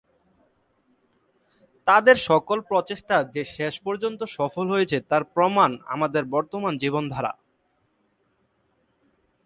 তাদের 1.87 2.17
সকল 2.21 2.57
প্রচেষ্টা 2.61 3.17
যে 3.33 3.43
শেষ 3.45 3.73
পর্যন্ত 3.79 4.21
সফল 4.37 4.65
হয়েছে 4.69 4.97
তার 5.01 5.23
প্রমাণ 5.33 5.69
আমাদের 5.85 6.23
বর্তমান 6.25 6.73
জীবনধারা। 6.77 7.31